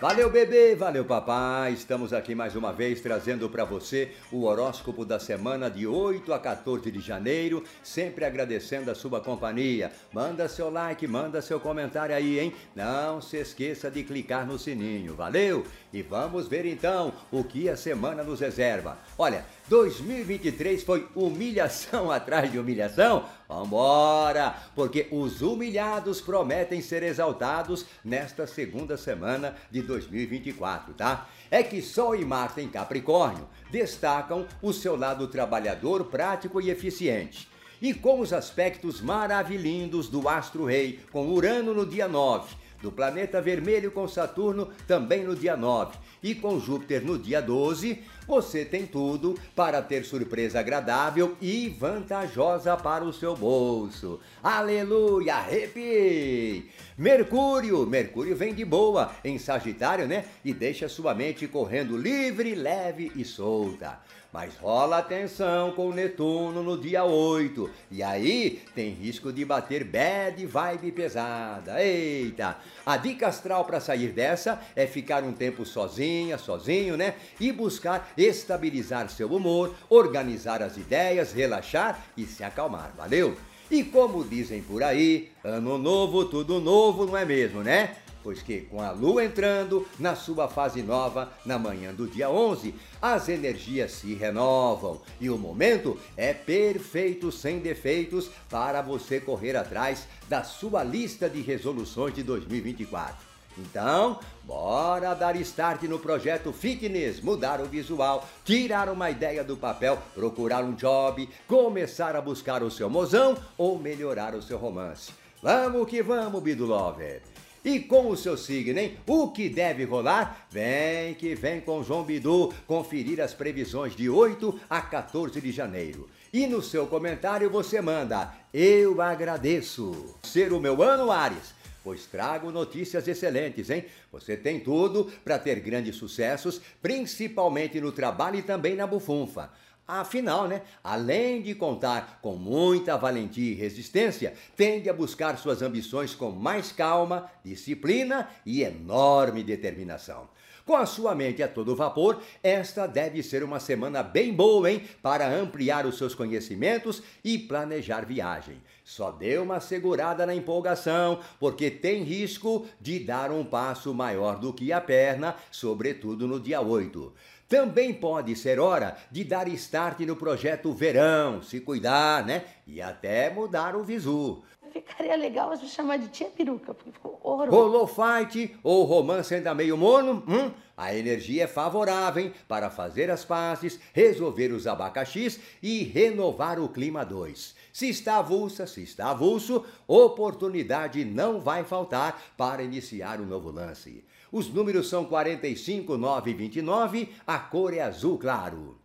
Valeu, 0.00 0.30
bebê, 0.30 0.74
valeu, 0.74 1.04
papai. 1.04 1.74
Estamos 1.74 2.14
aqui 2.14 2.34
mais 2.34 2.56
uma 2.56 2.72
vez 2.72 3.02
trazendo 3.02 3.50
para 3.50 3.66
você 3.66 4.12
o 4.32 4.44
horóscopo 4.44 5.04
da 5.04 5.20
semana 5.20 5.68
de 5.68 5.86
8 5.86 6.32
a 6.32 6.38
14 6.38 6.90
de 6.90 7.00
janeiro, 7.00 7.62
sempre 7.82 8.24
agradecendo 8.24 8.90
a 8.90 8.94
sua 8.94 9.20
companhia. 9.20 9.92
Manda 10.10 10.48
seu 10.48 10.70
like, 10.70 11.06
manda 11.06 11.42
seu 11.42 11.60
comentário 11.60 12.14
aí, 12.14 12.40
hein? 12.40 12.54
Não 12.74 13.20
se 13.20 13.36
esqueça 13.36 13.90
de 13.90 14.02
clicar 14.02 14.46
no 14.46 14.58
sininho, 14.58 15.14
valeu? 15.14 15.66
E 15.92 16.00
vamos 16.00 16.48
ver 16.48 16.64
então 16.64 17.12
o 17.30 17.44
que 17.44 17.68
a 17.68 17.76
semana 17.76 18.22
nos 18.22 18.40
reserva. 18.40 18.96
Olha, 19.18 19.44
2023 19.70 20.82
foi 20.82 21.06
humilhação 21.14 22.10
atrás 22.10 22.50
de 22.50 22.58
humilhação? 22.58 23.24
Vambora! 23.48 24.56
Porque 24.74 25.06
os 25.12 25.42
humilhados 25.42 26.20
prometem 26.20 26.82
ser 26.82 27.04
exaltados 27.04 27.86
nesta 28.04 28.48
segunda 28.48 28.96
semana 28.96 29.54
de 29.70 29.80
2024, 29.80 30.92
tá? 30.94 31.28
É 31.48 31.62
que 31.62 31.80
Sol 31.80 32.16
e 32.16 32.24
Marte 32.24 32.60
em 32.60 32.68
Capricórnio 32.68 33.46
destacam 33.70 34.44
o 34.60 34.72
seu 34.72 34.96
lado 34.96 35.28
trabalhador, 35.28 36.06
prático 36.06 36.60
e 36.60 36.68
eficiente. 36.68 37.48
E 37.80 37.94
com 37.94 38.18
os 38.18 38.32
aspectos 38.32 39.00
maravilhindos 39.00 40.08
do 40.08 40.28
astro 40.28 40.64
rei, 40.64 40.98
com 41.12 41.28
Urano 41.28 41.72
no 41.72 41.86
dia 41.86 42.08
9, 42.08 42.56
do 42.82 42.90
planeta 42.90 43.40
vermelho 43.40 43.90
com 43.90 44.08
Saturno 44.08 44.68
também 44.86 45.24
no 45.24 45.36
dia 45.36 45.56
9 45.56 45.96
e 46.22 46.34
com 46.34 46.58
Júpiter 46.58 47.04
no 47.04 47.18
dia 47.18 47.40
12, 47.40 48.02
você 48.30 48.64
tem 48.64 48.86
tudo 48.86 49.36
para 49.56 49.82
ter 49.82 50.04
surpresa 50.04 50.60
agradável 50.60 51.36
e 51.40 51.68
vantajosa 51.68 52.76
para 52.76 53.04
o 53.04 53.12
seu 53.12 53.34
bolso. 53.34 54.20
Aleluia, 54.40 55.34
arrepiei! 55.34 56.70
Mercúrio, 56.96 57.84
Mercúrio 57.86 58.36
vem 58.36 58.54
de 58.54 58.64
boa 58.64 59.10
em 59.24 59.36
Sagitário, 59.36 60.06
né? 60.06 60.26
E 60.44 60.54
deixa 60.54 60.88
sua 60.88 61.12
mente 61.12 61.48
correndo 61.48 61.96
livre, 61.96 62.54
leve 62.54 63.10
e 63.16 63.24
solta. 63.24 63.98
Mas 64.32 64.56
rola 64.56 64.98
atenção 64.98 65.72
com 65.72 65.92
Netuno 65.92 66.62
no 66.62 66.78
dia 66.78 67.02
8. 67.02 67.68
E 67.90 68.00
aí 68.00 68.62
tem 68.76 68.90
risco 68.90 69.32
de 69.32 69.44
bater 69.44 69.82
bad 69.82 70.46
vibe 70.46 70.92
pesada. 70.92 71.82
Eita! 71.82 72.56
A 72.86 72.96
dica 72.96 73.26
astral 73.26 73.64
para 73.64 73.80
sair 73.80 74.12
dessa 74.12 74.60
é 74.76 74.86
ficar 74.86 75.24
um 75.24 75.32
tempo 75.32 75.66
sozinha, 75.66 76.38
sozinho, 76.38 76.96
né? 76.96 77.14
E 77.40 77.50
buscar 77.50 78.12
estabilizar 78.22 79.08
seu 79.08 79.28
humor, 79.28 79.74
organizar 79.88 80.62
as 80.62 80.76
ideias, 80.76 81.32
relaxar 81.32 82.04
e 82.16 82.24
se 82.24 82.44
acalmar. 82.44 82.92
Valeu? 82.96 83.36
E 83.70 83.84
como 83.84 84.24
dizem 84.24 84.62
por 84.62 84.82
aí, 84.82 85.30
ano 85.44 85.78
novo, 85.78 86.24
tudo 86.24 86.60
novo, 86.60 87.06
não 87.06 87.16
é 87.16 87.24
mesmo, 87.24 87.62
né? 87.62 87.96
Pois 88.22 88.42
que 88.42 88.62
com 88.62 88.82
a 88.82 88.90
lua 88.90 89.24
entrando 89.24 89.86
na 89.98 90.14
sua 90.14 90.48
fase 90.48 90.82
nova 90.82 91.32
na 91.46 91.58
manhã 91.58 91.94
do 91.94 92.06
dia 92.06 92.28
11, 92.28 92.74
as 93.00 93.28
energias 93.28 93.92
se 93.92 94.12
renovam 94.14 95.00
e 95.20 95.30
o 95.30 95.38
momento 95.38 95.98
é 96.16 96.34
perfeito 96.34 97.32
sem 97.32 97.60
defeitos 97.60 98.30
para 98.50 98.82
você 98.82 99.20
correr 99.20 99.56
atrás 99.56 100.06
da 100.28 100.42
sua 100.42 100.84
lista 100.84 101.30
de 101.30 101.40
resoluções 101.40 102.14
de 102.14 102.22
2024. 102.22 103.29
Então, 103.60 104.18
bora 104.44 105.12
dar 105.14 105.36
start 105.36 105.82
no 105.82 105.98
projeto 105.98 106.50
Fitness, 106.50 107.20
mudar 107.20 107.60
o 107.60 107.66
visual, 107.66 108.26
tirar 108.42 108.88
uma 108.88 109.10
ideia 109.10 109.44
do 109.44 109.56
papel, 109.56 109.98
procurar 110.14 110.64
um 110.64 110.72
job, 110.72 111.28
começar 111.46 112.16
a 112.16 112.22
buscar 112.22 112.62
o 112.62 112.70
seu 112.70 112.88
mozão 112.88 113.36
ou 113.58 113.78
melhorar 113.78 114.34
o 114.34 114.40
seu 114.40 114.56
romance. 114.56 115.12
Vamos 115.42 115.88
que 115.88 116.02
vamos, 116.02 116.42
Bido 116.42 116.64
Lover! 116.64 117.20
E 117.62 117.80
com 117.80 118.08
o 118.08 118.16
seu 118.16 118.38
signo, 118.38 118.78
hein? 118.78 118.96
O 119.06 119.28
que 119.28 119.50
deve 119.50 119.84
rolar? 119.84 120.46
Vem 120.50 121.12
que 121.12 121.34
vem 121.34 121.60
com 121.60 121.84
João 121.84 122.02
Bidu 122.02 122.54
conferir 122.66 123.20
as 123.20 123.34
previsões 123.34 123.94
de 123.94 124.08
8 124.08 124.58
a 124.70 124.80
14 124.80 125.38
de 125.42 125.52
janeiro. 125.52 126.08
E 126.32 126.46
no 126.46 126.62
seu 126.62 126.86
comentário 126.86 127.50
você 127.50 127.82
manda: 127.82 128.32
Eu 128.54 129.02
agradeço. 129.02 130.16
Ser 130.22 130.54
o 130.54 130.60
meu 130.60 130.82
ano, 130.82 131.12
Ares 131.12 131.59
pois 131.82 132.06
trago 132.06 132.50
notícias 132.50 133.06
excelentes, 133.08 133.70
hein? 133.70 133.84
Você 134.12 134.36
tem 134.36 134.60
tudo 134.60 135.10
para 135.24 135.38
ter 135.38 135.60
grandes 135.60 135.96
sucessos, 135.96 136.60
principalmente 136.82 137.80
no 137.80 137.92
trabalho 137.92 138.38
e 138.38 138.42
também 138.42 138.74
na 138.74 138.86
bufunfa. 138.86 139.50
Afinal, 139.86 140.46
né, 140.46 140.62
além 140.84 141.42
de 141.42 141.52
contar 141.52 142.20
com 142.22 142.36
muita 142.36 142.96
valentia 142.96 143.50
e 143.50 143.54
resistência, 143.54 144.34
tende 144.56 144.88
a 144.88 144.92
buscar 144.92 145.36
suas 145.36 145.62
ambições 145.62 146.14
com 146.14 146.30
mais 146.30 146.70
calma, 146.70 147.28
disciplina 147.44 148.30
e 148.46 148.62
enorme 148.62 149.42
determinação. 149.42 150.28
Com 150.70 150.76
a 150.76 150.86
sua 150.86 151.16
mente 151.16 151.42
a 151.42 151.48
todo 151.48 151.74
vapor, 151.74 152.22
esta 152.44 152.86
deve 152.86 153.24
ser 153.24 153.42
uma 153.42 153.58
semana 153.58 154.04
bem 154.04 154.32
boa, 154.32 154.70
hein? 154.70 154.84
Para 155.02 155.28
ampliar 155.28 155.84
os 155.84 155.98
seus 155.98 156.14
conhecimentos 156.14 157.02
e 157.24 157.36
planejar 157.36 158.06
viagem. 158.06 158.62
Só 158.84 159.10
dê 159.10 159.36
uma 159.38 159.58
segurada 159.58 160.24
na 160.24 160.32
empolgação, 160.32 161.18
porque 161.40 161.72
tem 161.72 162.04
risco 162.04 162.68
de 162.80 163.00
dar 163.00 163.32
um 163.32 163.44
passo 163.44 163.92
maior 163.92 164.38
do 164.38 164.52
que 164.52 164.72
a 164.72 164.80
perna, 164.80 165.34
sobretudo 165.50 166.28
no 166.28 166.38
dia 166.38 166.60
8. 166.60 167.12
Também 167.48 167.92
pode 167.92 168.36
ser 168.36 168.60
hora 168.60 168.96
de 169.10 169.24
dar 169.24 169.48
start 169.48 169.98
no 170.02 170.14
projeto 170.14 170.72
Verão, 170.72 171.42
se 171.42 171.58
cuidar, 171.58 172.24
né? 172.24 172.44
E 172.64 172.80
até 172.80 173.28
mudar 173.28 173.74
o 173.74 173.82
visu. 173.82 174.44
Ficaria 174.72 175.16
legal 175.16 175.50
você 175.50 175.66
chamar 175.66 175.98
de 175.98 176.08
tia 176.08 176.28
peruca, 176.28 176.72
porque 176.72 176.92
ficou 176.92 177.20
horroroso. 177.22 177.56
Rolou 177.56 177.86
fight 177.86 178.56
ou 178.62 178.84
romance 178.84 179.34
ainda 179.34 179.54
meio 179.54 179.76
mono? 179.76 180.22
Hum? 180.28 180.50
A 180.76 180.94
energia 180.94 181.44
é 181.44 181.46
favorável 181.46 182.24
hein? 182.24 182.32
para 182.48 182.70
fazer 182.70 183.10
as 183.10 183.24
pazes, 183.24 183.78
resolver 183.92 184.50
os 184.52 184.66
abacaxis 184.66 185.38
e 185.62 185.82
renovar 185.82 186.58
o 186.58 186.68
clima 186.68 187.04
2. 187.04 187.54
Se 187.72 187.88
está 187.88 188.16
avulsa, 188.16 188.66
se 188.66 188.82
está 188.82 189.10
avulso, 189.10 189.64
oportunidade 189.86 191.04
não 191.04 191.40
vai 191.40 191.64
faltar 191.64 192.18
para 192.36 192.62
iniciar 192.62 193.20
um 193.20 193.26
novo 193.26 193.50
lance. 193.50 194.04
Os 194.32 194.48
números 194.48 194.88
são 194.88 195.04
45, 195.04 195.98
9 195.98 196.30
e 196.30 196.34
29, 196.34 197.08
a 197.26 197.38
cor 197.38 197.74
é 197.74 197.80
azul 197.80 198.16
claro. 198.16 198.79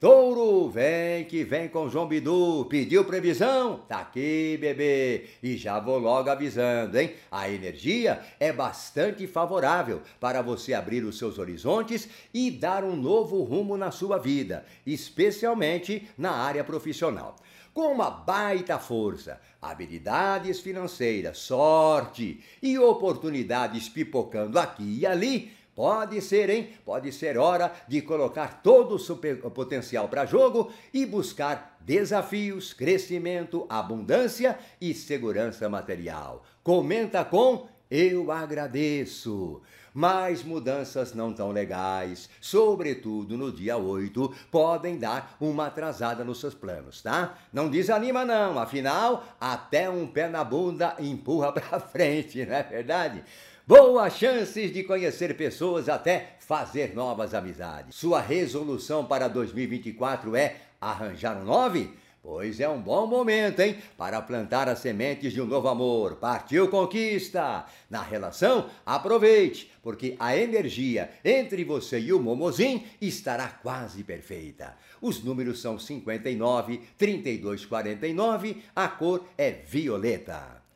Touro, 0.00 0.70
vem 0.70 1.24
que 1.24 1.42
vem 1.42 1.68
com 1.68 1.90
João 1.90 2.06
Bidu. 2.06 2.64
Pediu 2.66 3.04
previsão? 3.04 3.78
Tá 3.88 3.98
aqui, 3.98 4.56
bebê. 4.60 5.24
E 5.42 5.56
já 5.56 5.80
vou 5.80 5.98
logo 5.98 6.30
avisando, 6.30 6.96
hein? 6.96 7.14
A 7.28 7.50
energia 7.50 8.24
é 8.38 8.52
bastante 8.52 9.26
favorável 9.26 10.00
para 10.20 10.40
você 10.40 10.72
abrir 10.72 11.02
os 11.02 11.18
seus 11.18 11.36
horizontes 11.36 12.08
e 12.32 12.48
dar 12.48 12.84
um 12.84 12.94
novo 12.94 13.42
rumo 13.42 13.76
na 13.76 13.90
sua 13.90 14.18
vida, 14.18 14.64
especialmente 14.86 16.08
na 16.16 16.30
área 16.30 16.62
profissional 16.62 17.34
com 17.78 17.92
uma 17.92 18.10
baita 18.10 18.76
força, 18.76 19.40
habilidades 19.62 20.58
financeiras, 20.58 21.38
sorte 21.38 22.42
e 22.60 22.76
oportunidades 22.76 23.88
pipocando 23.88 24.58
aqui 24.58 24.98
e 24.98 25.06
ali, 25.06 25.52
Pode 25.78 26.20
ser, 26.20 26.50
hein? 26.50 26.70
Pode 26.84 27.12
ser 27.12 27.38
hora 27.38 27.72
de 27.86 28.02
colocar 28.02 28.62
todo 28.64 28.96
o 28.96 28.98
seu 28.98 29.16
potencial 29.16 30.08
para 30.08 30.26
jogo 30.26 30.72
e 30.92 31.06
buscar 31.06 31.78
desafios, 31.80 32.72
crescimento, 32.72 33.64
abundância 33.68 34.58
e 34.80 34.92
segurança 34.92 35.68
material. 35.68 36.42
Comenta 36.64 37.24
com 37.24 37.68
eu 37.88 38.32
agradeço. 38.32 39.62
Mas 39.94 40.42
mudanças 40.42 41.14
não 41.14 41.32
tão 41.32 41.52
legais, 41.52 42.28
sobretudo 42.40 43.38
no 43.38 43.52
dia 43.52 43.76
8, 43.76 44.34
podem 44.50 44.98
dar 44.98 45.36
uma 45.40 45.66
atrasada 45.66 46.24
nos 46.24 46.40
seus 46.40 46.54
planos, 46.54 47.02
tá? 47.02 47.38
Não 47.52 47.70
desanima 47.70 48.24
não, 48.24 48.58
afinal, 48.58 49.24
até 49.40 49.88
um 49.88 50.08
pé 50.08 50.28
na 50.28 50.42
bunda 50.42 50.96
empurra 50.98 51.52
para 51.52 51.78
frente, 51.80 52.44
não 52.44 52.54
é 52.54 52.62
verdade? 52.64 53.24
Boas 53.68 54.16
chances 54.16 54.72
de 54.72 54.82
conhecer 54.82 55.36
pessoas 55.36 55.90
até 55.90 56.36
fazer 56.40 56.94
novas 56.94 57.34
amizades. 57.34 57.96
Sua 57.96 58.18
resolução 58.18 59.04
para 59.04 59.28
2024 59.28 60.34
é 60.34 60.56
arranjar 60.80 61.36
um 61.36 61.44
9? 61.44 61.90
Pois 62.22 62.60
é 62.60 62.68
um 62.70 62.80
bom 62.80 63.06
momento, 63.06 63.60
hein? 63.60 63.76
Para 63.94 64.22
plantar 64.22 64.70
as 64.70 64.78
sementes 64.78 65.34
de 65.34 65.42
um 65.42 65.44
novo 65.44 65.68
amor. 65.68 66.16
Partiu 66.16 66.68
conquista! 66.68 67.66
Na 67.90 68.00
relação, 68.00 68.70
aproveite, 68.86 69.70
porque 69.82 70.16
a 70.18 70.34
energia 70.34 71.10
entre 71.22 71.62
você 71.62 72.00
e 72.00 72.10
o 72.10 72.18
Momozin 72.18 72.86
estará 73.02 73.48
quase 73.48 74.02
perfeita. 74.02 74.78
Os 74.98 75.22
números 75.22 75.60
são 75.60 75.78
59, 75.78 76.80
32, 76.96 77.66
49, 77.66 78.62
a 78.74 78.88
cor 78.88 79.26
é 79.36 79.50
violeta. 79.50 80.67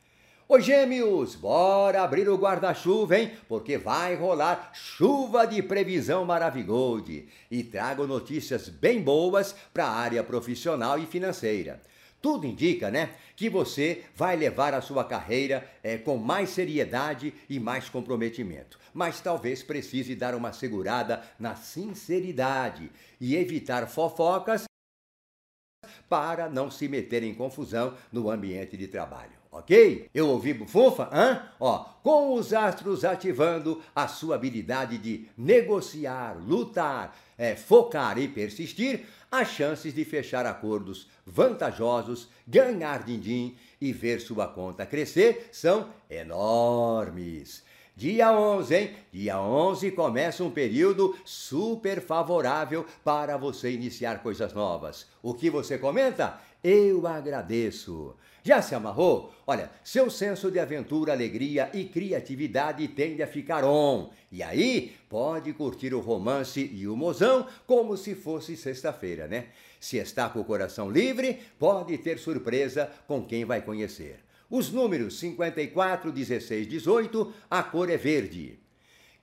Ô 0.53 0.61
gêmeos, 0.61 1.35
bora 1.35 2.03
abrir 2.03 2.29
o 2.29 2.37
guarda-chuva, 2.37 3.19
hein? 3.19 3.33
Porque 3.49 3.79
vai 3.79 4.15
rolar 4.15 4.71
chuva 4.75 5.47
de 5.47 5.63
previsão 5.63 6.27
Maravigold. 6.27 7.27
E 7.51 7.65
trago 7.65 8.07
notícias 8.07 8.69
bem 8.69 9.01
boas 9.01 9.55
para 9.73 9.87
a 9.87 9.91
área 9.91 10.23
profissional 10.23 10.99
e 10.99 11.07
financeira. 11.07 11.81
Tudo 12.21 12.47
indica, 12.47 12.91
né, 12.91 13.15
que 13.35 13.49
você 13.49 14.05
vai 14.15 14.37
levar 14.37 14.75
a 14.75 14.83
sua 14.83 15.05
carreira 15.05 15.67
é, 15.83 15.97
com 15.97 16.19
mais 16.19 16.51
seriedade 16.51 17.33
e 17.49 17.59
mais 17.59 17.89
comprometimento. 17.89 18.79
Mas 18.93 19.23
talvez 19.23 19.63
precise 19.63 20.15
dar 20.15 20.35
uma 20.35 20.53
segurada 20.53 21.23
na 21.39 21.57
sinceridade 21.57 22.93
e 23.19 23.37
evitar 23.37 23.89
fofocas 23.89 24.65
para 26.11 26.47
não 26.51 26.71
se 26.71 26.89
meter 26.89 27.23
em 27.23 27.33
confusão 27.33 27.97
no 28.13 28.31
ambiente 28.31 28.77
de 28.77 28.87
trabalho 28.87 29.42
ok? 29.53 30.09
Eu 30.15 30.29
ouvi 30.31 30.55
bufunfa? 30.55 31.11
Hã? 31.13 31.43
Ó, 31.61 31.85
com 32.03 32.35
os 32.35 32.55
astros 32.55 33.05
ativando 33.05 33.83
a 33.95 34.09
sua 34.09 34.37
habilidade 34.37 34.97
de 34.97 35.29
negociar, 35.37 36.35
lutar, 36.43 37.17
é, 37.37 37.55
focar 37.55 38.19
e 38.19 38.27
persistir, 38.27 39.05
as 39.31 39.49
chances 39.49 39.95
de 39.95 40.05
fechar 40.05 40.47
acordos 40.47 41.09
vantajosos, 41.27 42.29
ganhar 42.49 43.05
din-din 43.05 43.55
e 43.81 43.93
ver 43.93 44.21
sua 44.21 44.47
conta 44.49 44.87
crescer 44.87 45.49
são 45.53 45.89
enormes. 46.11 47.63
Dia 47.95 48.33
11, 48.33 48.75
hein? 48.75 48.91
Dia 49.13 49.39
11 49.39 49.91
começa 49.91 50.43
um 50.43 50.51
período 50.51 51.15
super 51.27 52.01
favorável 52.01 52.87
para 53.05 53.37
você 53.37 53.71
iniciar 53.71 54.23
coisas 54.23 54.55
novas. 54.55 55.07
O 55.23 55.35
que 55.35 55.51
você 55.51 55.77
comenta? 55.77 56.41
Eu 56.63 57.07
agradeço. 57.09 58.15
Já 58.45 58.63
se 58.63 58.75
amarrou? 58.75 59.33
Olha, 59.47 59.71
seu 59.83 60.09
senso 60.09 60.51
de 60.51 60.61
aventura, 60.61 61.13
alegria 61.13 61.71
e 61.75 61.85
criatividade 61.85 62.87
tende 62.89 63.23
a 63.23 63.27
ficar 63.27 63.65
on. 63.65 64.11
E 64.31 64.43
aí 64.43 64.93
pode 65.09 65.53
curtir 65.53 65.93
o 65.93 66.01
romance 66.01 66.71
e 66.73 66.87
o 66.87 66.97
mozão 66.97 67.47
como 67.67 67.97
se 67.97 68.15
fosse 68.15 68.57
sexta-feira, 68.57 69.27
né? 69.27 69.47
Se 69.81 69.97
está 69.97 70.29
com 70.29 70.41
o 70.41 70.45
coração 70.45 70.89
livre, 70.89 71.41
pode 71.59 71.99
ter 71.99 72.19
surpresa 72.19 72.91
com 73.09 73.25
quem 73.25 73.45
vai 73.45 73.61
conhecer. 73.63 74.21
Os 74.49 74.71
números 74.71 75.19
54, 75.19 76.13
16, 76.13 76.69
18, 76.69 77.33
a 77.51 77.63
cor 77.63 77.91
é 77.91 77.97
verde. 77.97 78.61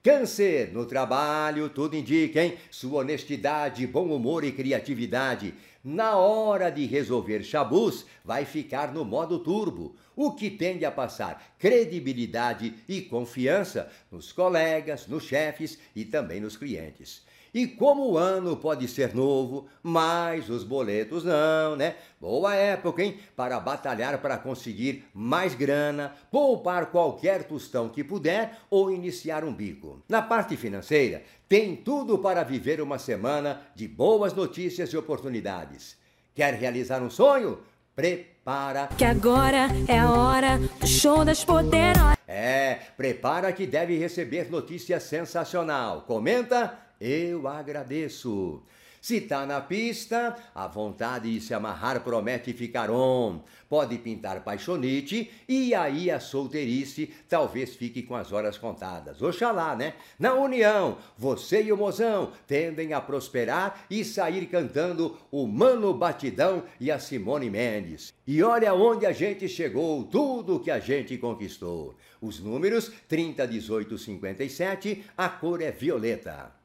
Câncer, 0.02 0.72
no 0.72 0.86
trabalho, 0.86 1.68
tudo 1.68 1.94
indica, 1.94 2.42
hein? 2.42 2.56
Sua 2.70 3.00
honestidade, 3.00 3.86
bom 3.86 4.06
humor 4.06 4.44
e 4.44 4.50
criatividade 4.50 5.54
na 5.82 6.16
hora 6.16 6.70
de 6.70 6.84
resolver 6.86 7.42
chabus, 7.42 8.04
vai 8.24 8.44
ficar 8.44 8.92
no 8.92 9.04
modo 9.04 9.38
turbo, 9.38 9.96
o 10.14 10.32
que 10.32 10.50
tende 10.50 10.84
a 10.84 10.90
passar 10.90 11.54
credibilidade 11.58 12.74
e 12.88 13.00
confiança 13.02 13.90
nos 14.10 14.32
colegas, 14.32 15.06
nos 15.06 15.24
chefes 15.24 15.78
e 15.96 16.04
também 16.04 16.40
nos 16.40 16.56
clientes. 16.56 17.24
E 17.52 17.66
como 17.66 18.10
o 18.10 18.18
ano 18.18 18.56
pode 18.56 18.86
ser 18.86 19.14
novo, 19.14 19.66
mas 19.82 20.48
os 20.48 20.62
boletos 20.62 21.24
não, 21.24 21.74
né? 21.74 21.96
Boa 22.20 22.54
época, 22.54 23.02
hein? 23.02 23.18
Para 23.34 23.58
batalhar 23.58 24.18
para 24.18 24.38
conseguir 24.38 25.04
mais 25.12 25.54
grana, 25.54 26.14
poupar 26.30 26.86
qualquer 26.86 27.44
tostão 27.44 27.88
que 27.88 28.04
puder 28.04 28.58
ou 28.70 28.92
iniciar 28.92 29.44
um 29.44 29.52
bico. 29.52 30.02
Na 30.08 30.22
parte 30.22 30.56
financeira, 30.56 31.22
tem 31.48 31.74
tudo 31.74 32.18
para 32.18 32.44
viver 32.44 32.80
uma 32.80 32.98
semana 32.98 33.60
de 33.74 33.88
boas 33.88 34.32
notícias 34.32 34.90
e 34.90 34.96
oportunidades. 34.96 35.96
Quer 36.34 36.54
realizar 36.54 37.02
um 37.02 37.10
sonho? 37.10 37.58
Prepara. 37.96 38.88
Que 38.96 39.04
agora 39.04 39.68
é 39.88 39.98
a 39.98 40.10
hora 40.10 40.58
do 40.58 40.86
show 40.86 41.24
das 41.24 41.44
poderosas. 41.44 42.16
É, 42.26 42.78
prepara 42.96 43.52
que 43.52 43.66
deve 43.66 43.98
receber 43.98 44.48
notícia 44.48 45.00
sensacional. 45.00 46.02
Comenta 46.02 46.78
eu 47.00 47.48
agradeço. 47.48 48.62
Se 49.00 49.18
tá 49.18 49.46
na 49.46 49.62
pista, 49.62 50.36
a 50.54 50.66
vontade 50.66 51.32
de 51.32 51.40
se 51.40 51.54
amarrar 51.54 52.02
promete 52.04 52.52
ficar 52.52 52.90
on. 52.90 53.40
Pode 53.66 53.96
pintar 53.96 54.44
paixonite 54.44 55.30
e 55.48 55.74
aí 55.74 56.10
a 56.10 56.20
solteirice 56.20 57.10
talvez 57.26 57.74
fique 57.74 58.02
com 58.02 58.14
as 58.14 58.30
horas 58.30 58.58
contadas. 58.58 59.22
Oxalá, 59.22 59.74
né? 59.74 59.94
Na 60.18 60.34
união, 60.34 60.98
você 61.16 61.62
e 61.62 61.72
o 61.72 61.78
mozão 61.78 62.32
tendem 62.46 62.92
a 62.92 63.00
prosperar 63.00 63.86
e 63.88 64.04
sair 64.04 64.44
cantando 64.46 65.16
o 65.30 65.46
Mano 65.46 65.94
Batidão 65.94 66.64
e 66.78 66.90
a 66.90 66.98
Simone 66.98 67.48
Mendes. 67.48 68.12
E 68.26 68.42
olha 68.42 68.74
onde 68.74 69.06
a 69.06 69.12
gente 69.12 69.48
chegou, 69.48 70.04
tudo 70.04 70.60
que 70.60 70.70
a 70.70 70.78
gente 70.78 71.16
conquistou. 71.16 71.94
Os 72.20 72.38
números 72.38 72.92
30, 73.08 73.48
18, 73.48 73.96
57, 73.96 75.04
a 75.16 75.28
cor 75.30 75.62
é 75.62 75.70
violeta. 75.70 76.59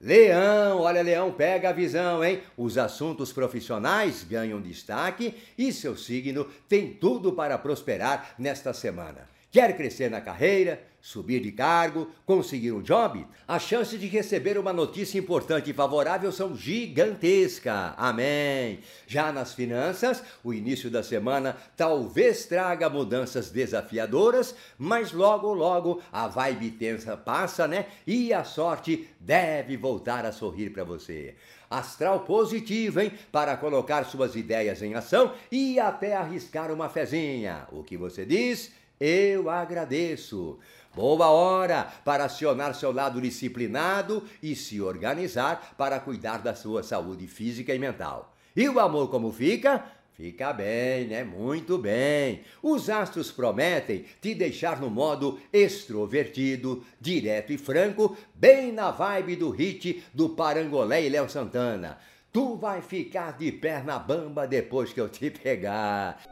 Leão, 0.00 0.80
olha 0.80 1.02
Leão, 1.02 1.32
pega 1.32 1.70
a 1.70 1.72
visão, 1.72 2.22
hein? 2.22 2.42
Os 2.56 2.76
assuntos 2.76 3.32
profissionais 3.32 4.22
ganham 4.22 4.60
destaque 4.60 5.34
e 5.56 5.72
seu 5.72 5.96
signo 5.96 6.46
tem 6.68 6.92
tudo 6.92 7.32
para 7.32 7.56
prosperar 7.56 8.34
nesta 8.38 8.72
semana. 8.72 9.28
Quer 9.50 9.76
crescer 9.76 10.10
na 10.10 10.20
carreira, 10.20 10.82
subir 11.04 11.40
de 11.40 11.52
cargo, 11.52 12.08
conseguir 12.24 12.72
um 12.72 12.80
job? 12.80 13.26
As 13.46 13.62
chances 13.64 14.00
de 14.00 14.06
receber 14.06 14.56
uma 14.56 14.72
notícia 14.72 15.18
importante 15.18 15.68
e 15.70 15.74
favorável 15.74 16.32
são 16.32 16.56
gigantescas. 16.56 17.92
Amém. 17.98 18.78
Já 19.06 19.30
nas 19.30 19.52
finanças, 19.52 20.24
o 20.42 20.54
início 20.54 20.90
da 20.90 21.02
semana 21.02 21.58
talvez 21.76 22.46
traga 22.46 22.88
mudanças 22.88 23.50
desafiadoras, 23.50 24.54
mas 24.78 25.12
logo 25.12 25.52
logo 25.52 26.00
a 26.10 26.26
vibe 26.26 26.70
tensa 26.70 27.18
passa, 27.18 27.68
né? 27.68 27.84
E 28.06 28.32
a 28.32 28.42
sorte 28.42 29.06
deve 29.20 29.76
voltar 29.76 30.24
a 30.24 30.32
sorrir 30.32 30.70
para 30.70 30.84
você. 30.84 31.34
Astral 31.68 32.20
positivo, 32.20 33.02
hein? 33.02 33.12
Para 33.30 33.58
colocar 33.58 34.04
suas 34.04 34.34
ideias 34.36 34.80
em 34.80 34.94
ação 34.94 35.34
e 35.52 35.78
até 35.78 36.16
arriscar 36.16 36.72
uma 36.72 36.88
fezinha. 36.88 37.68
O 37.70 37.82
que 37.82 37.94
você 37.94 38.24
diz? 38.24 38.72
Eu 38.98 39.50
agradeço. 39.50 40.58
Boa 40.94 41.28
hora 41.28 41.88
para 42.04 42.26
acionar 42.26 42.72
seu 42.72 42.92
lado 42.92 43.20
disciplinado 43.20 44.22
e 44.40 44.54
se 44.54 44.80
organizar 44.80 45.74
para 45.76 45.98
cuidar 45.98 46.38
da 46.38 46.54
sua 46.54 46.84
saúde 46.84 47.26
física 47.26 47.74
e 47.74 47.78
mental. 47.80 48.32
E 48.54 48.68
o 48.68 48.78
amor 48.78 49.10
como 49.10 49.32
fica? 49.32 49.84
Fica 50.12 50.52
bem, 50.52 51.08
né? 51.08 51.24
Muito 51.24 51.76
bem. 51.76 52.42
Os 52.62 52.88
astros 52.88 53.32
prometem 53.32 54.04
te 54.20 54.32
deixar 54.32 54.80
no 54.80 54.88
modo 54.88 55.40
extrovertido, 55.52 56.84
direto 57.00 57.52
e 57.52 57.58
franco, 57.58 58.16
bem 58.32 58.70
na 58.70 58.92
vibe 58.92 59.34
do 59.34 59.50
hit 59.50 60.04
do 60.14 60.28
Parangolé 60.28 61.02
e 61.02 61.08
Léo 61.08 61.28
Santana. 61.28 61.98
Tu 62.32 62.54
vai 62.54 62.80
ficar 62.80 63.36
de 63.36 63.50
perna 63.50 63.98
bamba 63.98 64.46
depois 64.46 64.92
que 64.92 65.00
eu 65.00 65.08
te 65.08 65.28
pegar. 65.42 66.22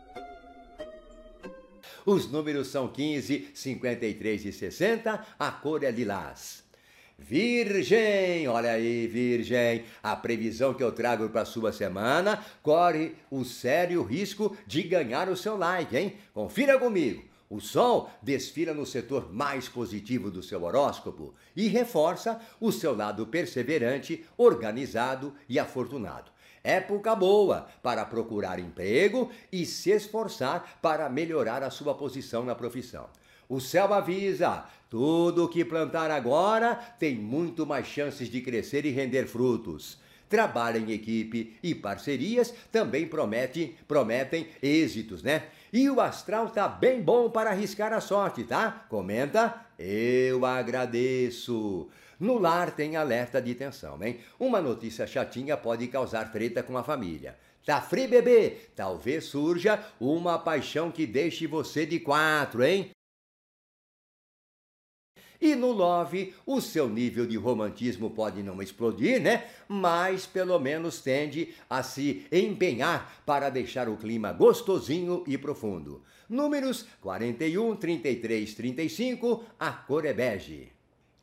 Os 2.04 2.30
números 2.30 2.68
são 2.68 2.88
15, 2.88 3.48
53 3.54 4.44
e 4.46 4.52
60, 4.52 5.26
a 5.38 5.50
cor 5.50 5.84
é 5.84 5.90
lilás. 5.90 6.62
Virgem, 7.18 8.48
olha 8.48 8.72
aí, 8.72 9.06
Virgem, 9.06 9.84
a 10.02 10.16
previsão 10.16 10.74
que 10.74 10.82
eu 10.82 10.90
trago 10.90 11.28
para 11.28 11.44
sua 11.44 11.72
semana 11.72 12.44
corre 12.62 13.14
o 13.30 13.44
sério 13.44 14.02
risco 14.02 14.56
de 14.66 14.82
ganhar 14.82 15.28
o 15.28 15.36
seu 15.36 15.56
like, 15.56 15.96
hein? 15.96 16.16
Confira 16.34 16.78
comigo. 16.78 17.22
O 17.48 17.60
Sol 17.60 18.10
desfila 18.22 18.72
no 18.72 18.86
setor 18.86 19.32
mais 19.32 19.68
positivo 19.68 20.30
do 20.30 20.42
seu 20.42 20.64
horóscopo 20.64 21.34
e 21.54 21.68
reforça 21.68 22.40
o 22.58 22.72
seu 22.72 22.96
lado 22.96 23.26
perseverante, 23.26 24.24
organizado 24.38 25.34
e 25.48 25.58
afortunado. 25.58 26.32
Época 26.64 27.14
boa 27.14 27.66
para 27.82 28.04
procurar 28.04 28.58
emprego 28.58 29.30
e 29.50 29.66
se 29.66 29.90
esforçar 29.90 30.78
para 30.80 31.08
melhorar 31.08 31.62
a 31.62 31.70
sua 31.70 31.94
posição 31.94 32.44
na 32.44 32.54
profissão. 32.54 33.06
O 33.48 33.60
céu 33.60 33.92
avisa: 33.92 34.64
tudo 34.88 35.44
o 35.44 35.48
que 35.48 35.64
plantar 35.64 36.10
agora 36.10 36.74
tem 36.98 37.16
muito 37.16 37.66
mais 37.66 37.86
chances 37.86 38.28
de 38.28 38.40
crescer 38.40 38.86
e 38.86 38.90
render 38.90 39.26
frutos. 39.26 40.00
Trabalho 40.28 40.78
em 40.78 40.92
equipe 40.92 41.58
e 41.62 41.74
parcerias 41.74 42.54
também 42.70 43.06
promete, 43.06 43.76
prometem 43.86 44.46
êxitos, 44.62 45.22
né? 45.22 45.44
E 45.70 45.90
o 45.90 46.00
astral 46.00 46.48
tá 46.48 46.66
bem 46.66 47.02
bom 47.02 47.28
para 47.28 47.50
arriscar 47.50 47.92
a 47.92 48.00
sorte, 48.00 48.44
tá? 48.44 48.86
Comenta, 48.88 49.54
eu 49.78 50.46
agradeço. 50.46 51.90
No 52.22 52.38
lar 52.38 52.70
tem 52.76 52.94
alerta 52.94 53.42
de 53.42 53.52
tensão, 53.52 54.00
hein? 54.00 54.20
Uma 54.38 54.60
notícia 54.60 55.08
chatinha 55.08 55.56
pode 55.56 55.88
causar 55.88 56.30
treta 56.30 56.62
com 56.62 56.78
a 56.78 56.84
família. 56.84 57.36
Tá 57.66 57.80
free, 57.80 58.06
bebê? 58.06 58.58
Talvez 58.76 59.24
surja 59.24 59.84
uma 59.98 60.38
paixão 60.38 60.92
que 60.92 61.04
deixe 61.04 61.48
você 61.48 61.84
de 61.84 61.98
quatro, 61.98 62.62
hein? 62.62 62.90
E 65.40 65.56
no 65.56 65.72
Love, 65.72 66.32
o 66.46 66.60
seu 66.60 66.88
nível 66.88 67.26
de 67.26 67.36
romantismo 67.36 68.08
pode 68.08 68.40
não 68.40 68.62
explodir, 68.62 69.20
né? 69.20 69.48
Mas 69.66 70.24
pelo 70.24 70.60
menos 70.60 71.00
tende 71.00 71.52
a 71.68 71.82
se 71.82 72.24
empenhar 72.30 73.20
para 73.26 73.50
deixar 73.50 73.88
o 73.88 73.96
clima 73.96 74.32
gostosinho 74.32 75.24
e 75.26 75.36
profundo. 75.36 76.04
Números 76.28 76.86
41, 77.00 77.74
33, 77.74 78.54
35, 78.54 79.44
a 79.58 79.72
cor 79.72 80.04
é 80.04 80.12
bege. 80.12 80.71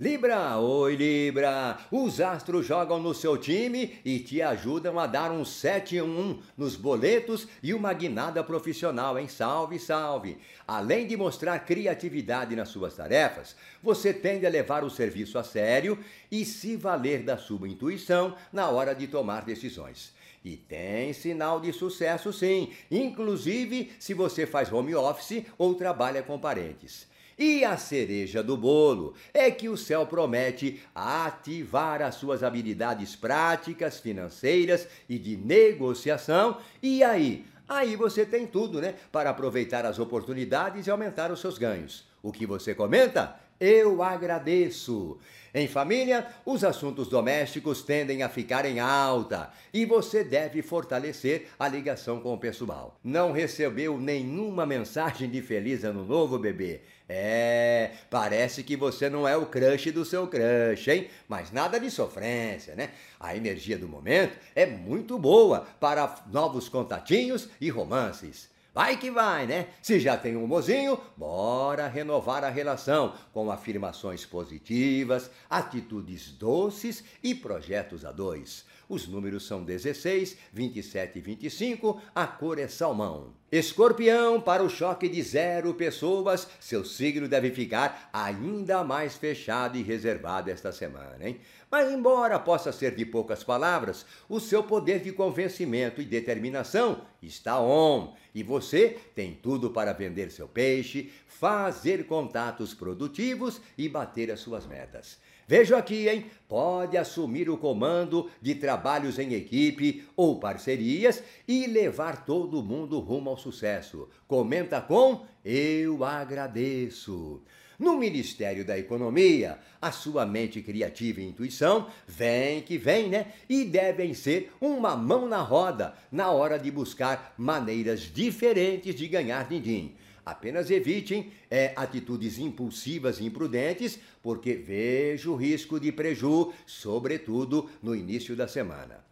Libra, 0.02 0.58
oi 0.58 0.96
Libra! 0.96 1.78
Os 1.92 2.22
astros 2.22 2.66
jogam 2.66 3.02
no 3.02 3.14
seu 3.14 3.38
time 3.38 4.00
e 4.06 4.18
te 4.18 4.42
ajudam 4.42 4.98
a 4.98 5.06
dar 5.06 5.30
um 5.30 5.44
7-1 5.44 6.40
nos 6.56 6.78
boletos 6.78 7.50
e 7.62 7.74
uma 7.74 7.92
guinada 7.92 8.42
profissional, 8.42 9.20
hein? 9.20 9.28
Salve, 9.28 9.78
salve! 9.78 10.38
Além 10.66 11.06
de 11.06 11.18
mostrar 11.18 11.60
criatividade 11.66 12.56
nas 12.56 12.70
suas 12.70 12.96
tarefas, 12.96 13.58
você 13.84 14.14
tende 14.14 14.46
a 14.46 14.50
levar 14.50 14.86
o 14.86 14.90
serviço 14.90 15.38
a 15.38 15.44
sério 15.44 16.00
e 16.32 16.46
se 16.46 16.78
valer 16.78 17.24
da 17.24 17.38
sua 17.38 17.68
intuição 17.68 18.38
na 18.54 18.70
hora 18.70 18.96
de 18.96 19.06
tomar 19.06 19.44
decisões. 19.44 20.14
E 20.46 20.56
tem 20.56 21.12
sinal 21.12 21.60
de 21.60 21.74
sucesso 21.74 22.32
sim, 22.32 22.72
inclusive 22.90 23.92
se 24.00 24.14
você 24.14 24.48
faz 24.48 24.72
home 24.72 24.96
office 24.96 25.44
ou 25.58 25.76
trabalha 25.76 26.24
com 26.24 26.40
parentes. 26.40 27.06
E 27.40 27.64
a 27.64 27.78
cereja 27.78 28.44
do 28.44 28.58
bolo 28.58 29.14
é 29.34 29.50
que 29.50 29.70
o 29.70 29.78
céu 29.78 30.06
promete 30.06 30.82
ativar 30.94 32.02
as 32.02 32.16
suas 32.16 32.44
habilidades 32.44 33.16
práticas, 33.16 33.98
financeiras 33.98 34.86
e 35.08 35.18
de 35.18 35.38
negociação. 35.38 36.58
E 36.84 37.02
aí? 37.02 37.46
Aí 37.66 37.96
você 37.96 38.26
tem 38.26 38.46
tudo, 38.46 38.82
né? 38.82 38.96
Para 39.10 39.30
aproveitar 39.30 39.86
as 39.86 40.00
oportunidades 40.00 40.86
e 40.86 40.92
aumentar 40.92 41.32
os 41.32 41.40
seus 41.40 41.58
ganhos. 41.58 42.06
O 42.22 42.30
que 42.34 42.46
você 42.46 42.76
comenta? 42.76 43.40
Eu 43.58 44.04
agradeço. 44.04 45.18
Em 45.54 45.68
família, 45.68 46.28
os 46.46 46.64
assuntos 46.64 47.08
domésticos 47.08 47.82
tendem 47.82 48.22
a 48.22 48.30
ficar 48.30 48.66
em 48.66 48.80
alta 48.80 49.52
e 49.74 49.84
você 49.84 50.24
deve 50.24 50.62
fortalecer 50.62 51.48
a 51.58 51.68
ligação 51.68 52.20
com 52.20 52.34
o 52.34 52.38
pessoal. 52.38 53.00
Não 53.04 53.32
recebeu 53.32 54.00
nenhuma 54.00 54.66
mensagem 54.66 55.30
de 55.30 55.42
feliz 55.42 55.84
ano 55.84 56.06
novo, 56.06 56.38
bebê? 56.38 56.82
É, 57.08 57.92
parece 58.12 58.62
que 58.64 58.76
você 58.76 59.10
não 59.10 59.28
é 59.28 59.36
o 59.36 59.48
crush 59.48 59.92
do 59.92 60.06
seu 60.06 60.28
crush, 60.28 60.88
hein? 60.88 61.08
Mas 61.28 61.52
nada 61.52 61.80
de 61.80 61.90
sofrência, 61.90 62.76
né? 62.76 62.92
A 63.20 63.36
energia 63.36 63.80
do 63.80 63.88
momento 63.88 64.38
é 64.56 64.68
muito 64.68 65.18
boa 65.18 65.66
para 65.80 66.24
novos 66.32 66.70
contatinhos 66.70 67.50
e 67.60 67.70
romances. 67.70 68.50
Vai 68.80 68.96
que 68.96 69.12
vai, 69.12 69.46
né? 69.46 69.68
Se 69.82 70.00
já 70.00 70.16
tem 70.16 70.38
um 70.38 70.48
mozinho, 70.48 70.98
bora 71.18 71.86
renovar 71.90 72.46
a 72.46 72.50
relação 72.50 73.14
com 73.34 73.52
afirmações 73.52 74.26
positivas, 74.26 75.30
atitudes 75.50 76.32
doces 76.32 77.04
e 77.22 77.36
projetos 77.36 78.06
a 78.06 78.14
dois. 78.14 78.64
Os 78.90 79.08
números 79.08 79.46
são 79.46 79.64
16, 79.64 80.36
27 80.52 81.20
e 81.20 81.22
25, 81.22 82.02
a 82.16 82.26
cor 82.26 82.58
é 82.58 82.68
salmão. 82.68 83.36
Escorpião, 83.52 84.42
para 84.42 84.64
o 84.64 84.70
choque 84.70 85.08
de 85.08 85.22
zero 85.22 85.76
pessoas, 85.76 86.48
seu 86.60 86.84
signo 86.84 87.28
deve 87.28 87.52
ficar 87.52 88.10
ainda 88.12 88.84
mais 88.84 89.16
fechado 89.16 89.78
e 89.78 89.84
reservado 89.84 90.50
esta 90.50 90.72
semana, 90.72 91.18
hein? 91.22 91.40
Mas, 91.70 91.92
embora 91.92 92.40
possa 92.40 92.72
ser 92.72 92.96
de 92.96 93.06
poucas 93.06 93.44
palavras, 93.44 94.08
o 94.28 94.40
seu 94.40 94.64
poder 94.64 95.02
de 95.02 95.12
convencimento 95.12 96.02
e 96.02 96.06
determinação 96.06 97.04
está 97.22 97.62
on. 97.62 98.16
E 98.34 98.42
você 98.42 98.98
tem 99.14 99.36
tudo 99.36 99.70
para 99.70 99.94
vender 99.94 100.32
seu 100.32 100.48
peixe, 100.48 101.12
fazer 101.28 102.08
contatos 102.08 102.74
produtivos 102.74 103.62
e 103.78 103.88
bater 103.88 104.32
as 104.32 104.40
suas 104.40 104.66
metas. 104.66 105.20
Vejo 105.50 105.76
aqui, 105.76 106.08
hein? 106.08 106.26
Pode 106.48 106.96
assumir 106.96 107.50
o 107.50 107.58
comando 107.58 108.30
de 108.40 108.54
trabalhos 108.54 109.18
em 109.18 109.34
equipe 109.34 110.04
ou 110.16 110.40
parcerias 110.40 111.24
e 111.48 111.66
levar 111.66 112.24
todo 112.24 112.62
mundo 112.62 113.00
rumo 113.00 113.32
ao 113.32 113.38
sucesso. 113.38 114.08
Comenta 114.28 114.80
com 114.80 115.26
Eu 115.44 116.04
agradeço. 116.04 117.42
No 117.80 117.98
Ministério 117.98 118.64
da 118.64 118.78
Economia, 118.78 119.58
a 119.82 119.92
sua 119.92 120.24
mente 120.24 120.62
criativa 120.62 121.20
e 121.20 121.28
intuição 121.28 121.88
vem 122.08 122.62
que 122.62 122.78
vem, 122.78 123.10
né? 123.10 123.34
E 123.50 123.66
devem 123.66 124.14
ser 124.14 124.52
uma 124.62 124.96
mão 124.96 125.28
na 125.28 125.42
roda 125.42 125.96
na 126.12 126.30
hora 126.30 126.60
de 126.60 126.70
buscar 126.70 127.34
maneiras 127.36 128.02
diferentes 128.02 128.94
de 128.94 129.08
ganhar 129.08 129.50
din-din. 129.50 129.96
Apenas 130.30 130.70
evitem 130.70 131.32
é, 131.50 131.74
atitudes 131.76 132.38
impulsivas 132.38 133.20
e 133.20 133.26
imprudentes, 133.26 133.98
porque 134.22 134.54
vejo 134.54 135.36
risco 135.36 135.80
de 135.80 135.92
preju, 135.92 136.54
sobretudo 136.68 137.68
no 137.82 137.96
início 137.96 138.36
da 138.36 138.48
semana. 138.48 139.04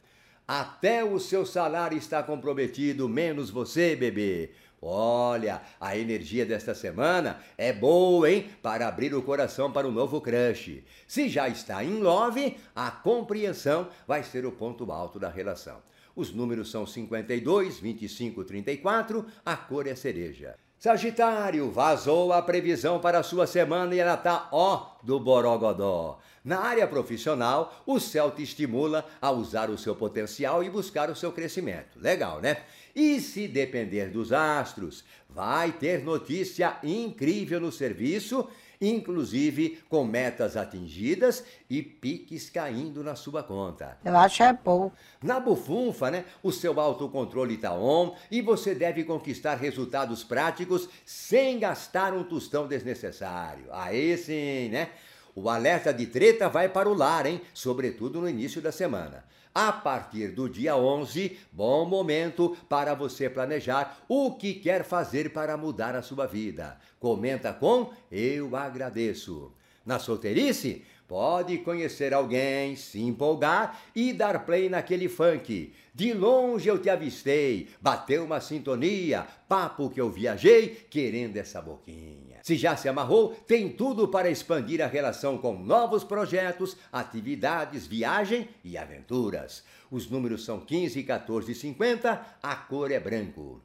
Até 0.48 1.04
o 1.04 1.20
seu 1.20 1.44
salário 1.44 1.98
está 1.98 2.22
comprometido, 2.22 3.10
menos 3.10 3.50
você, 3.50 3.96
bebê. 3.96 4.52
Olha, 4.80 5.64
a 5.82 5.98
energia 5.98 6.46
desta 6.46 6.76
semana 6.76 7.42
é 7.58 7.74
boa, 7.74 8.30
hein? 8.30 8.48
Para 8.62 8.88
abrir 8.88 9.16
o 9.16 9.24
coração 9.24 9.72
para 9.72 9.88
o 9.88 9.92
novo 9.92 10.22
crush. 10.22 10.84
Se 11.08 11.28
já 11.30 11.50
está 11.50 11.84
em 11.84 11.98
love, 12.00 12.58
a 12.76 12.92
compreensão 12.92 13.90
vai 14.08 14.24
ser 14.24 14.46
o 14.46 14.52
ponto 14.52 14.92
alto 14.92 15.20
da 15.20 15.30
relação. 15.30 15.82
Os 16.16 16.32
números 16.32 16.70
são 16.70 16.86
52, 16.86 17.80
25, 17.80 18.44
34, 18.44 19.26
a 19.44 19.58
cor 19.58 19.88
é 19.88 19.96
cereja. 19.96 20.56
Sagitário, 20.80 21.72
vazou 21.72 22.32
a 22.32 22.40
previsão 22.40 23.00
para 23.00 23.18
a 23.18 23.24
sua 23.24 23.48
semana 23.48 23.96
e 23.96 24.00
ela 24.00 24.16
tá 24.16 24.48
ó 24.52 24.92
do 25.02 25.20
borogodó. 25.20 26.20
Na 26.46 26.60
área 26.60 26.86
profissional, 26.86 27.82
o 27.84 28.00
céu 28.00 28.30
te 28.30 28.44
estimula 28.44 29.04
a 29.20 29.32
usar 29.32 29.72
o 29.72 29.78
seu 29.78 29.96
potencial 29.96 30.64
e 30.64 30.70
buscar 30.70 31.10
o 31.10 31.16
seu 31.16 31.32
crescimento. 31.32 32.00
Legal, 32.00 32.40
né? 32.40 32.58
E 32.96 33.20
se 33.20 33.48
depender 33.48 34.12
dos 34.12 34.32
astros, 34.32 35.04
vai 35.28 35.72
ter 35.72 36.04
notícia 36.04 36.78
incrível 36.84 37.60
no 37.60 37.72
serviço 37.72 38.48
inclusive 38.80 39.80
com 39.90 40.04
metas 40.04 40.56
atingidas 40.56 41.44
e 41.70 41.82
piques 41.82 42.50
caindo 42.50 43.04
na 43.04 43.16
sua 43.16 43.44
conta. 43.44 43.98
Eu 44.04 44.16
acho 44.16 44.44
é 44.44 44.54
pouco. 44.54 44.96
Na 45.22 45.40
bufunfa, 45.40 46.12
né, 46.12 46.26
o 46.44 46.52
seu 46.52 46.80
autocontrole 46.80 47.56
está 47.56 47.74
on 47.74 48.16
e 48.30 48.42
você 48.42 48.74
deve 48.76 49.04
conquistar 49.04 49.56
resultados 49.56 50.24
práticos 50.24 50.88
sem 51.06 51.60
gastar 51.60 52.14
um 52.14 52.24
tostão 52.24 52.68
desnecessário. 52.68 53.66
Aí 53.72 54.18
sim, 54.18 54.70
né? 54.70 54.90
O 55.36 55.50
alerta 55.50 55.94
de 55.94 56.08
treta 56.08 56.50
vai 56.50 56.68
para 56.68 56.90
o 56.90 56.96
lar, 56.96 57.28
hein? 57.28 57.40
Sobretudo 57.54 58.20
no 58.20 58.28
início 58.28 58.60
da 58.60 58.72
semana. 58.72 59.24
A 59.54 59.72
partir 59.72 60.30
do 60.30 60.50
dia 60.50 60.76
11, 60.76 61.38
bom 61.52 61.86
momento 61.86 62.56
para 62.70 62.94
você 62.94 63.30
planejar 63.30 64.00
o 64.08 64.34
que 64.36 64.54
quer 64.54 64.84
fazer 64.84 65.32
para 65.32 65.58
mudar 65.58 65.96
a 65.96 66.02
sua 66.02 66.26
vida. 66.28 66.78
Comenta 67.00 67.54
com 67.54 67.92
Eu 68.12 68.56
agradeço. 68.56 69.52
Na 69.86 70.00
solteirice, 70.00 70.84
pode 71.08 71.60
conhecer 71.60 72.14
alguém, 72.14 72.76
se 72.76 73.02
empolgar 73.02 73.80
e 73.96 74.12
dar 74.12 74.46
play 74.46 74.68
naquele 74.68 75.08
funk. 75.08 75.74
De 75.94 76.14
longe 76.14 76.68
eu 76.68 76.78
te 76.78 76.90
avistei, 76.90 77.70
bateu 77.82 78.26
uma 78.26 78.42
sintonia, 78.42 79.26
papo 79.48 79.90
que 79.90 80.02
eu 80.02 80.10
viajei 80.10 80.86
querendo 80.90 81.38
essa 81.38 81.62
boquinha. 81.62 82.27
Se 82.48 82.56
já 82.56 82.78
se 82.78 82.88
amarrou, 82.88 83.36
tem 83.46 83.68
tudo 83.68 84.08
para 84.08 84.30
expandir 84.30 84.82
a 84.82 84.88
relação 84.88 85.38
com 85.38 85.60
novos 85.60 86.06
projetos, 86.06 86.78
atividades, 86.94 87.86
viagem 87.86 88.48
e 88.64 88.78
aventuras. 88.78 89.66
Os 89.92 90.10
números 90.10 90.46
são 90.46 90.62
15, 90.62 91.04
14 91.04 91.52
e 91.52 91.56
50, 91.56 92.26
a 92.42 92.56
cor 92.56 92.90
é 92.90 93.02
branco. 93.02 93.62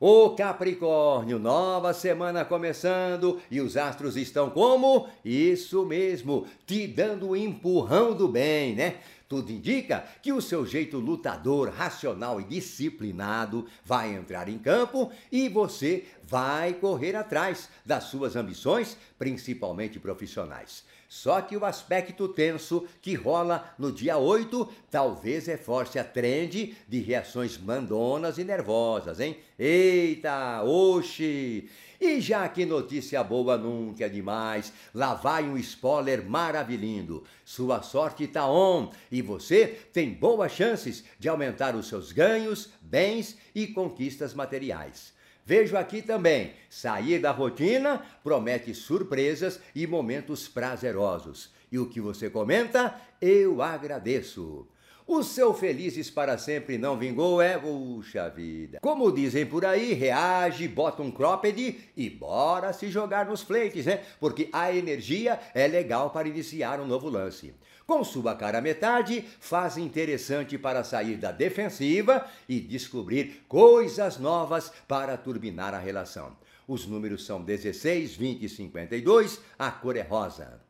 Ô 0.00 0.30
Capricórnio, 0.30 1.38
nova 1.38 1.94
semana 1.94 2.44
começando 2.44 3.40
e 3.48 3.60
os 3.60 3.76
astros 3.76 4.16
estão 4.16 4.50
como? 4.50 5.08
Isso 5.24 5.86
mesmo, 5.86 6.48
te 6.66 6.88
dando 6.88 7.28
o 7.28 7.36
empurrão 7.36 8.12
do 8.12 8.26
bem, 8.26 8.74
né? 8.74 8.96
Tudo 9.30 9.52
indica 9.52 10.00
que 10.20 10.32
o 10.32 10.42
seu 10.42 10.66
jeito 10.66 10.98
lutador, 10.98 11.70
racional 11.70 12.40
e 12.40 12.44
disciplinado 12.44 13.64
vai 13.84 14.12
entrar 14.12 14.48
em 14.48 14.58
campo 14.58 15.12
e 15.30 15.48
você 15.48 16.04
vai 16.24 16.74
correr 16.74 17.14
atrás 17.14 17.68
das 17.86 18.02
suas 18.04 18.34
ambições, 18.34 18.96
principalmente 19.16 20.00
profissionais. 20.00 20.84
Só 21.10 21.40
que 21.40 21.56
o 21.56 21.64
aspecto 21.64 22.28
tenso 22.28 22.86
que 23.02 23.16
rola 23.16 23.74
no 23.76 23.90
dia 23.90 24.16
8 24.16 24.72
talvez 24.88 25.48
reforce 25.48 25.98
a 25.98 26.04
trend 26.04 26.76
de 26.86 27.00
reações 27.00 27.58
mandonas 27.58 28.38
e 28.38 28.44
nervosas, 28.44 29.18
hein? 29.18 29.36
Eita, 29.58 30.62
oxi! 30.62 31.68
E 32.00 32.20
já 32.20 32.48
que 32.48 32.64
notícia 32.64 33.24
boa 33.24 33.58
nunca 33.58 34.04
é 34.04 34.08
demais, 34.08 34.72
lá 34.94 35.14
vai 35.14 35.42
um 35.42 35.56
spoiler 35.56 36.24
maravilhindo. 36.24 37.24
Sua 37.44 37.82
sorte 37.82 38.28
tá 38.28 38.48
on 38.48 38.92
e 39.10 39.20
você 39.20 39.66
tem 39.92 40.14
boas 40.14 40.52
chances 40.52 41.02
de 41.18 41.28
aumentar 41.28 41.74
os 41.74 41.88
seus 41.88 42.12
ganhos, 42.12 42.70
bens 42.80 43.36
e 43.52 43.66
conquistas 43.66 44.32
materiais. 44.32 45.12
Vejo 45.44 45.76
aqui 45.76 46.00
também, 46.02 46.54
sair 46.68 47.18
da 47.18 47.30
rotina 47.30 48.02
promete 48.22 48.74
surpresas 48.74 49.60
e 49.74 49.86
momentos 49.86 50.46
prazerosos. 50.46 51.52
E 51.72 51.78
o 51.78 51.88
que 51.88 52.00
você 52.00 52.28
comenta, 52.30 52.94
eu 53.20 53.62
agradeço. 53.62 54.66
O 55.12 55.24
seu 55.24 55.52
felizes 55.52 56.08
para 56.08 56.38
sempre 56.38 56.78
não 56.78 56.96
vingou 56.96 57.42
é, 57.42 57.58
puxa 57.58 58.30
vida. 58.30 58.78
Como 58.80 59.10
dizem 59.10 59.44
por 59.44 59.64
aí, 59.64 59.92
reage, 59.92 60.68
bota 60.68 61.02
um 61.02 61.10
cropped 61.10 61.80
e 61.96 62.08
bora 62.08 62.72
se 62.72 62.88
jogar 62.88 63.26
nos 63.26 63.42
fleites, 63.42 63.86
né? 63.86 64.04
Porque 64.20 64.48
a 64.52 64.72
energia 64.72 65.40
é 65.52 65.66
legal 65.66 66.10
para 66.10 66.28
iniciar 66.28 66.78
um 66.78 66.86
novo 66.86 67.08
lance. 67.08 67.52
Com 67.88 68.04
sua 68.04 68.36
cara 68.36 68.60
metade, 68.60 69.24
faz 69.40 69.76
interessante 69.76 70.56
para 70.56 70.84
sair 70.84 71.16
da 71.16 71.32
defensiva 71.32 72.24
e 72.48 72.60
descobrir 72.60 73.42
coisas 73.48 74.16
novas 74.16 74.72
para 74.86 75.16
turbinar 75.16 75.74
a 75.74 75.78
relação. 75.80 76.36
Os 76.68 76.86
números 76.86 77.26
são 77.26 77.42
16, 77.42 78.14
20 78.14 78.44
e 78.44 78.48
52, 78.48 79.40
a 79.58 79.72
cor 79.72 79.96
é 79.96 80.02
rosa. 80.02 80.69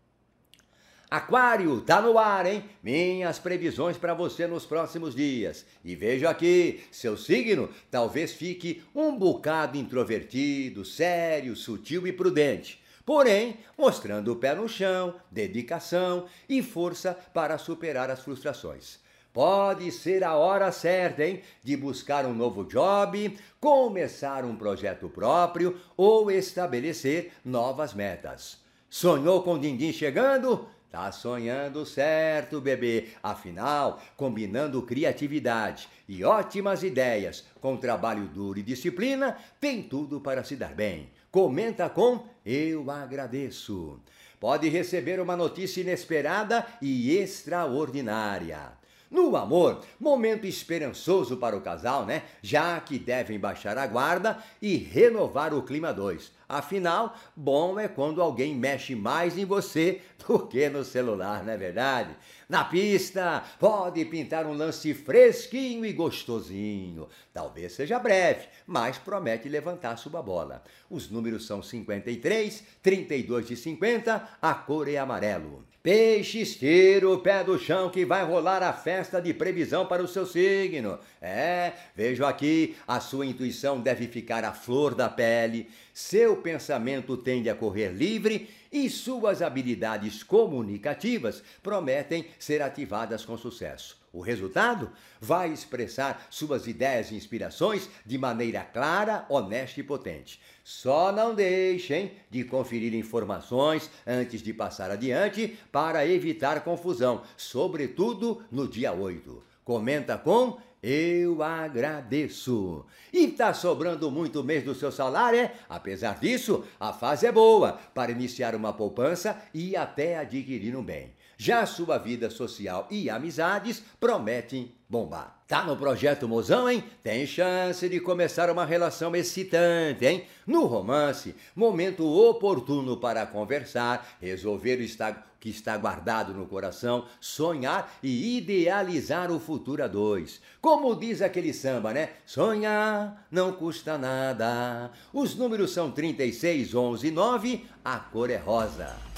Aquário, 1.11 1.81
tá 1.81 2.01
no 2.01 2.17
ar, 2.17 2.47
hein? 2.47 2.63
Minhas 2.81 3.37
previsões 3.37 3.97
para 3.97 4.15
você 4.15 4.47
nos 4.47 4.65
próximos 4.65 5.13
dias. 5.13 5.67
E 5.85 5.97
vejo 5.97 6.29
aqui, 6.29 6.85
seu 6.93 7.17
signo 7.17 7.69
talvez 7.91 8.33
fique 8.33 8.85
um 8.95 9.19
bocado 9.19 9.77
introvertido, 9.77 10.85
sério, 10.85 11.57
sutil 11.57 12.07
e 12.07 12.13
prudente. 12.13 12.81
Porém, 13.05 13.59
mostrando 13.77 14.31
o 14.31 14.37
pé 14.37 14.55
no 14.55 14.69
chão, 14.69 15.17
dedicação 15.33 16.27
e 16.49 16.63
força 16.63 17.19
para 17.35 17.59
superar 17.59 18.09
as 18.09 18.21
frustrações. 18.21 19.01
Pode 19.33 19.91
ser 19.91 20.23
a 20.23 20.37
hora 20.37 20.71
certa, 20.71 21.25
hein? 21.25 21.41
De 21.61 21.77
buscar 21.77 22.25
um 22.25 22.35
novo 22.35 22.63
job, 22.65 23.37
começar 23.59 24.45
um 24.45 24.55
projeto 24.55 25.09
próprio 25.09 25.77
ou 25.97 26.31
estabelecer 26.31 27.33
novas 27.45 27.95
metas. 27.95 28.59
Sonhou 28.89 29.43
com 29.43 29.55
o 29.55 29.59
Dindim 29.59 29.93
chegando? 29.93 30.69
Tá 30.91 31.13
sonhando 31.13 31.87
certo, 31.87 32.61
bebê. 32.61 33.11
Afinal, 33.23 34.03
combinando 34.17 34.83
criatividade 34.83 35.89
e 36.09 36.25
ótimas 36.25 36.83
ideias 36.83 37.45
com 37.61 37.77
trabalho 37.77 38.27
duro 38.27 38.59
e 38.59 38.63
disciplina, 38.63 39.39
tem 39.61 39.85
tudo 39.85 40.21
para 40.21 40.43
se 40.43 40.57
dar 40.57 40.75
bem. 40.75 41.09
Comenta 41.31 41.89
com 41.89 42.27
Eu 42.45 42.91
agradeço. 42.91 44.01
Pode 44.41 44.69
receber 44.69 45.21
uma 45.21 45.37
notícia 45.37 45.81
inesperada 45.81 46.67
e 46.83 47.17
extraordinária. 47.17 48.73
No 49.09 49.37
amor, 49.37 49.85
momento 49.99 50.45
esperançoso 50.45 51.37
para 51.37 51.57
o 51.57 51.61
casal, 51.61 52.05
né? 52.05 52.25
Já 52.43 52.81
que 52.81 52.99
devem 52.99 53.39
baixar 53.39 53.79
a 53.79 53.87
guarda 53.87 54.43
e 54.61 54.77
renovar 54.77 55.55
o 55.55 55.63
clima 55.63 55.93
2. 55.93 56.33
Afinal, 56.51 57.17
bom 57.37 57.79
é 57.79 57.87
quando 57.87 58.21
alguém 58.21 58.57
mexe 58.57 58.97
mais 58.97 59.39
em 59.39 59.45
você 59.45 60.01
do 60.27 60.49
que 60.49 60.69
no 60.69 60.85
celular, 60.85 61.45
não 61.45 61.53
é 61.53 61.57
verdade? 61.57 62.11
Na 62.49 62.65
pista, 62.65 63.45
pode 63.61 64.05
pintar 64.07 64.45
um 64.47 64.53
lance 64.53 64.93
fresquinho 64.93 65.87
e 65.87 65.93
gostosinho. 65.93 67.07
Talvez 67.33 67.75
seja 67.75 68.01
breve, 68.01 68.49
mas 68.67 68.99
promete 68.99 69.49
levantar 69.49 69.97
sua 69.97 70.21
bola. 70.21 70.65
Os 70.91 71.09
números 71.09 71.47
são 71.47 71.63
53, 71.63 72.65
32 72.83 73.53
e 73.53 73.57
50, 73.57 74.29
a 74.43 74.55
cor 74.55 74.89
é 74.89 74.97
amarelo. 74.97 75.71
Peixe 75.83 76.43
esteira 76.43 77.09
o 77.09 77.21
pé 77.21 77.43
do 77.43 77.59
chão 77.59 77.89
que 77.89 78.05
vai 78.05 78.23
rolar 78.23 78.63
a 78.63 78.71
festa 78.71 79.19
de 79.19 79.33
previsão 79.33 79.87
para 79.87 80.03
o 80.03 80.09
seu 80.09 80.27
signo. 80.27 80.99
É, 81.23 81.73
vejo 81.97 82.23
aqui, 82.23 82.77
a 82.87 83.01
sua 83.01 83.25
intuição 83.25 83.81
deve 83.81 84.07
ficar 84.07 84.45
à 84.45 84.53
flor 84.53 84.95
da 84.95 85.09
pele, 85.09 85.71
seu 86.01 86.37
pensamento 86.37 87.15
tende 87.17 87.51
a 87.51 87.55
correr 87.55 87.91
livre 87.91 88.49
e 88.73 88.89
suas 88.89 89.43
habilidades 89.43 90.23
comunicativas 90.23 91.43
prometem 91.63 92.25
ser 92.39 92.63
ativadas 92.63 93.25
com 93.25 93.37
sucesso. 93.37 94.01
O 94.13 94.21
resultado 94.21 94.91
vai 95.21 95.53
expressar 95.53 96.27
suas 96.31 96.67
ideias 96.67 97.11
e 97.11 97.15
inspirações 97.15 97.89
de 98.05 98.17
maneira 98.17 98.63
clara, 98.63 99.27
honesta 99.29 99.79
e 99.79 99.83
potente. 99.85 100.41
Só 100.65 101.13
não 101.13 101.35
deixem 101.35 102.13
de 102.31 102.45
conferir 102.45 102.95
informações 102.95 103.91
antes 104.07 104.43
de 104.43 104.55
passar 104.55 104.91
adiante 104.91 105.59
para 105.71 106.07
evitar 106.07 106.65
confusão, 106.65 107.23
sobretudo 107.37 108.43
no 108.51 108.67
dia 108.67 108.93
8. 108.93 109.45
Comenta 109.63 110.17
com 110.17 110.59
eu 110.83 111.43
agradeço. 111.43 112.85
E 113.13 113.29
tá 113.29 113.53
sobrando 113.53 114.11
muito 114.11 114.43
mês 114.43 114.65
do 114.65 114.75
seu 114.75 114.91
salário, 114.91 115.41
é? 115.41 115.53
Apesar 115.69 116.19
disso, 116.19 116.65
a 116.79 116.93
fase 116.93 117.27
é 117.27 117.33
boa 117.33 117.79
para 117.95 118.13
iniciar 118.13 118.55
uma 118.55 118.73
poupança 118.73 119.41
e 119.53 119.77
até 119.77 120.19
adquirir 120.19 120.77
um 120.77 120.83
bem. 120.83 121.13
Já 121.43 121.65
sua 121.65 121.97
vida 121.97 122.29
social 122.29 122.87
e 122.91 123.09
amizades 123.09 123.83
prometem 123.99 124.73
bombar. 124.87 125.43
Tá 125.49 125.65
no 125.65 125.75
projeto 125.75 126.29
Mozão, 126.29 126.69
hein? 126.69 126.85
Tem 127.03 127.27
chance 127.27 127.89
de 127.89 127.99
começar 127.99 128.51
uma 128.51 128.67
relação 128.67 129.17
excitante, 129.17 130.05
hein? 130.05 130.27
No 130.47 130.67
romance, 130.67 131.35
momento 131.57 132.07
oportuno 132.07 132.99
para 132.99 133.25
conversar, 133.25 134.19
resolver 134.21 134.75
o 134.75 135.41
que 135.41 135.49
está 135.49 135.79
guardado 135.79 136.35
no 136.35 136.45
coração, 136.45 137.07
sonhar 137.19 137.91
e 138.03 138.37
idealizar 138.37 139.33
o 139.33 139.41
futuro 139.41 139.83
a 139.83 139.87
dois. 139.87 140.43
Como 140.61 140.95
diz 140.95 141.23
aquele 141.23 141.55
samba, 141.55 141.95
né? 141.95 142.11
Sonhar 142.27 143.27
não 143.31 143.53
custa 143.53 143.97
nada. 143.97 144.91
Os 145.11 145.35
números 145.35 145.71
são 145.71 145.91
36, 145.91 146.75
11 146.75 147.07
e 147.07 147.11
9, 147.11 147.67
a 147.83 147.99
cor 147.99 148.29
é 148.29 148.37
rosa. 148.37 149.10